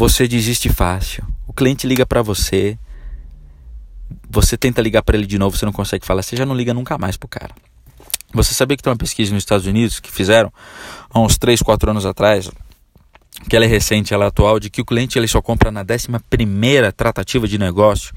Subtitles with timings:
[0.00, 1.22] você desiste fácil.
[1.46, 2.78] O cliente liga para você,
[4.30, 6.72] você tenta ligar para ele de novo, você não consegue falar, você já não liga
[6.72, 7.54] nunca mais pro cara.
[8.32, 10.50] Você sabia que tem uma pesquisa nos Estados Unidos que fizeram
[11.10, 12.50] há uns 3, 4 anos atrás,
[13.46, 15.82] que ela é recente, ela é atual, de que o cliente ele só compra na
[15.82, 18.14] 11 primeira tratativa de negócio.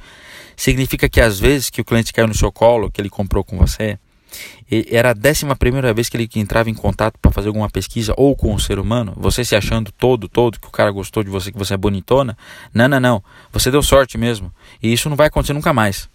[0.55, 3.57] Significa que às vezes que o cliente caiu no seu colo, que ele comprou com
[3.57, 3.99] você,
[4.89, 8.35] era a décima primeira vez que ele entrava em contato para fazer alguma pesquisa ou
[8.35, 11.29] com o um ser humano, você se achando todo, todo, que o cara gostou de
[11.29, 12.37] você, que você é bonitona.
[12.73, 13.23] Não, não, não.
[13.51, 14.51] Você deu sorte mesmo.
[14.81, 16.09] E isso não vai acontecer nunca mais.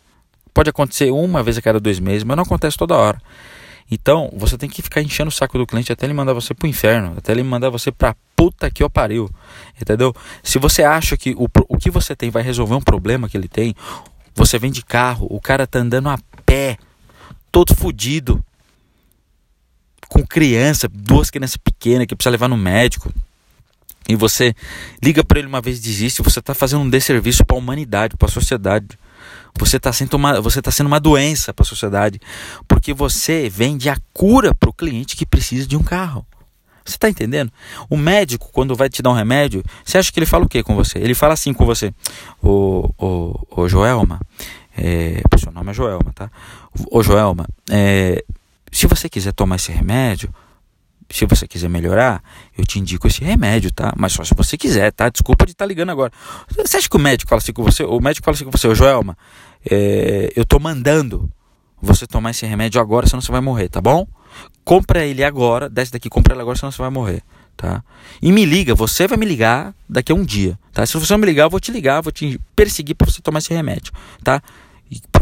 [0.53, 3.21] Pode acontecer uma vez a cada dois meses, mas não acontece toda hora.
[3.91, 6.69] Então, você tem que ficar enchendo o saco do cliente até ele mandar você pro
[6.69, 9.31] inferno, até ele mandar você pra puta que o pariu.
[9.81, 10.15] Entendeu?
[10.43, 13.49] Se você acha que o, o que você tem vai resolver um problema que ele
[13.49, 13.75] tem,
[14.35, 16.77] você vem de carro, o cara tá andando a pé
[17.51, 18.45] todo fodido,
[20.09, 23.13] com criança, duas crianças pequenas que precisa levar no médico,
[24.09, 24.55] e você
[25.03, 28.17] liga para ele uma vez e desiste, você está fazendo um desserviço para a humanidade,
[28.17, 28.99] para a sociedade.
[29.59, 32.19] Você está sendo uma, você tá sendo uma doença para a sociedade,
[32.67, 36.25] porque você vende a cura para o cliente que precisa de um carro.
[36.85, 37.53] Você está entendendo?
[37.91, 40.63] O médico, quando vai te dar um remédio, você acha que ele fala o que
[40.63, 40.99] com você?
[40.99, 41.93] Ele fala assim com você:
[42.43, 44.21] Ô, ô, ô Joelma,
[44.79, 46.31] é, seu nome é Joelma, tá?
[46.91, 48.25] Ô Joelma, é,
[48.71, 50.33] se você quiser tomar esse remédio,
[51.11, 52.23] se você quiser melhorar,
[52.57, 53.93] eu te indico esse remédio, tá?
[53.97, 55.09] Mas só se você quiser, tá?
[55.09, 56.13] Desculpa de estar tá ligando agora.
[56.49, 57.83] Você acha que o médico fala assim com você?
[57.83, 59.17] O médico fala assim com você, ô Joelma,
[59.69, 61.31] é, eu tô mandando
[61.81, 64.07] você tomar esse remédio agora, senão você vai morrer, tá bom?
[64.65, 67.23] Compra ele agora, desce daqui, compra ele agora, senão você vai morrer
[67.59, 67.83] tá?
[68.23, 70.87] E me liga, você vai me ligar daqui a um dia, tá?
[70.87, 73.41] Se você não me ligar, eu vou te ligar, vou te perseguir para você tomar
[73.41, 73.93] esse remédio,
[74.23, 74.41] tá?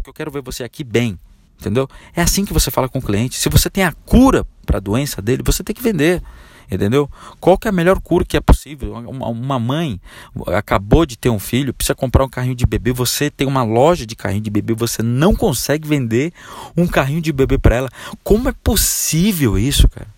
[0.07, 1.19] Porque eu quero ver você aqui bem,
[1.59, 1.89] entendeu?
[2.15, 3.37] É assim que você fala com o cliente.
[3.37, 6.23] Se você tem a cura para a doença dele, você tem que vender.
[6.71, 7.11] Entendeu?
[7.41, 8.95] Qual que é a melhor cura que é possível?
[8.95, 10.01] Uma mãe
[10.47, 14.07] acabou de ter um filho, precisa comprar um carrinho de bebê, você tem uma loja
[14.07, 16.33] de carrinho de bebê, você não consegue vender
[16.77, 17.91] um carrinho de bebê para ela.
[18.23, 20.09] Como é possível isso, cara?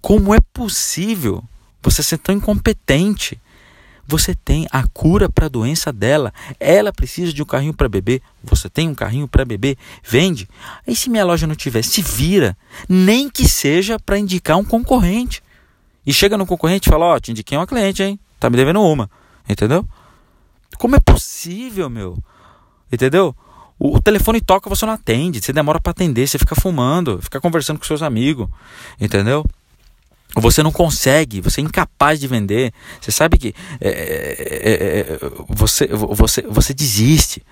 [0.00, 1.44] Como é possível
[1.80, 3.40] você ser tão incompetente?
[4.12, 6.34] Você tem a cura para a doença dela.
[6.60, 8.20] Ela precisa de um carrinho para beber.
[8.44, 9.78] Você tem um carrinho para beber.
[10.04, 10.46] Vende.
[10.86, 12.54] Aí se minha loja não tiver, se vira.
[12.86, 15.42] Nem que seja para indicar um concorrente.
[16.06, 18.20] E chega no concorrente e fala: Ó, oh, te indiquei uma cliente, hein?
[18.38, 19.10] Tá me devendo uma.
[19.48, 19.82] Entendeu?
[20.76, 22.22] Como é possível, meu?
[22.92, 23.34] Entendeu?
[23.78, 25.40] O telefone toca, você não atende.
[25.40, 26.28] Você demora para atender.
[26.28, 28.46] Você fica fumando, fica conversando com seus amigos.
[29.00, 29.42] Entendeu?
[30.34, 32.72] Você não consegue, você é incapaz de vender.
[33.00, 37.44] Você sabe que é, é, é, é você, você, você desiste.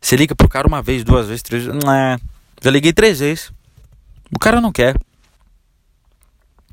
[0.00, 1.80] Você liga pro cara uma vez, duas vezes, três vezes.
[1.84, 2.18] É,
[2.60, 3.52] já liguei três vezes.
[4.34, 4.98] O cara não quer.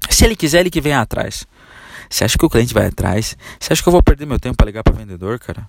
[0.10, 1.46] Se ele quiser, ele que vem atrás.
[2.10, 3.38] Você acha que o cliente vai atrás?
[3.60, 5.68] Você acha que eu vou perder meu tempo para ligar para vendedor, cara?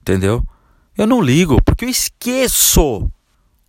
[0.00, 0.42] Entendeu?
[0.96, 3.08] Eu não ligo porque eu esqueço.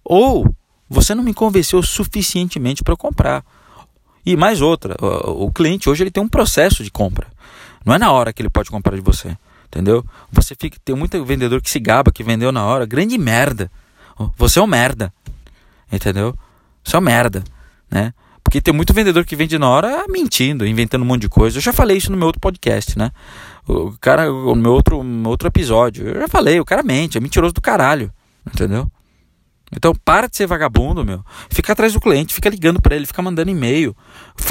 [0.03, 0.53] Ou
[0.89, 3.45] você não me convenceu suficientemente para comprar.
[4.25, 7.27] E mais outra, o, cliente hoje ele tem um processo de compra.
[7.83, 9.35] Não é na hora que ele pode comprar de você,
[9.67, 10.05] entendeu?
[10.31, 13.71] Você fica tem muito vendedor que se gaba que vendeu na hora, grande merda.
[14.37, 15.11] Você é um merda.
[15.91, 16.35] Entendeu?
[16.83, 17.43] Você é um merda,
[17.89, 18.13] né?
[18.43, 21.57] Porque tem muito vendedor que vende na hora mentindo, inventando um monte de coisa.
[21.57, 23.11] Eu já falei isso no meu outro podcast, né?
[23.67, 27.21] O cara, no meu outro, no outro episódio, eu já falei, o cara mente, é
[27.21, 28.11] mentiroso do caralho,
[28.47, 28.89] entendeu?
[29.75, 31.23] Então para de ser vagabundo, meu.
[31.49, 33.95] Fica atrás do cliente, fica ligando para ele, fica mandando e-mail.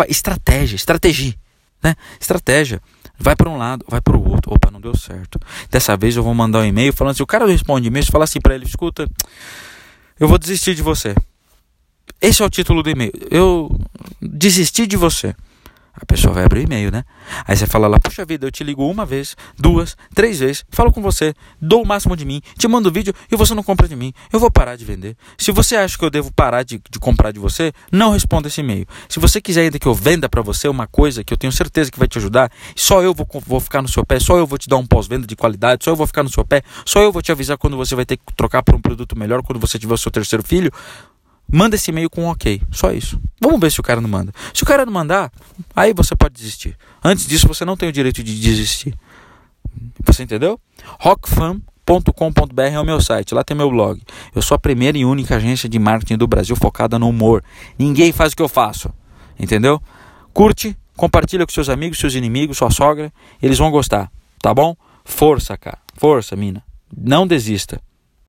[0.09, 1.35] Estratégia, estratégia,
[1.83, 1.95] né?
[2.19, 2.81] Estratégia.
[3.19, 4.53] Vai para um lado, vai para o outro.
[4.55, 5.39] Opa, não deu certo.
[5.71, 8.41] Dessa vez eu vou mandar um e-mail falando assim, o cara responde e-mail, fala assim
[8.41, 9.09] para ele, escuta,
[10.19, 11.15] eu vou desistir de você.
[12.21, 13.13] Esse é o título do e-mail.
[13.31, 13.79] Eu
[14.21, 15.35] desisti de você.
[15.95, 17.05] A pessoa vai abrir o e-mail, né?
[17.47, 20.93] Aí você fala lá, puxa vida, eu te ligo uma vez, duas, três vezes, falo
[20.93, 23.97] com você, dou o máximo de mim, te mando vídeo e você não compra de
[23.97, 24.13] mim.
[24.33, 25.17] Eu vou parar de vender.
[25.37, 28.61] Se você acha que eu devo parar de, de comprar de você, não responda esse
[28.61, 28.87] e-mail.
[29.09, 31.91] Se você quiser ainda que eu venda para você uma coisa que eu tenho certeza
[31.91, 34.59] que vai te ajudar, só eu vou, vou ficar no seu pé, só eu vou
[34.59, 37.13] te dar um pós-venda de qualidade, só eu vou ficar no seu pé, só eu
[37.13, 39.79] vou te avisar quando você vai ter que trocar por um produto melhor, quando você
[39.79, 40.73] tiver o seu terceiro filho,
[41.53, 42.63] Manda esse e-mail com um ok.
[42.71, 43.21] Só isso.
[43.41, 44.33] Vamos ver se o cara não manda.
[44.55, 45.33] Se o cara não mandar,
[45.75, 46.77] aí você pode desistir.
[47.03, 48.95] Antes disso, você não tem o direito de desistir.
[50.05, 50.61] Você entendeu?
[51.01, 53.35] rockfan.com.br é o meu site.
[53.35, 54.01] Lá tem meu blog.
[54.35, 57.43] Eu sou a primeira e única agência de marketing do Brasil focada no humor.
[57.79, 58.93] Ninguém faz o que eu faço.
[59.39, 59.81] Entendeu?
[60.33, 63.13] Curte, compartilha com seus amigos, seus inimigos, sua sogra.
[63.43, 64.11] Eles vão gostar.
[64.41, 64.77] Tá bom?
[65.05, 65.79] Força, cara.
[65.95, 66.63] Força, mina.
[66.97, 67.81] Não desista.